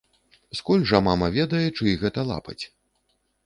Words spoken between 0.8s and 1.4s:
жа мама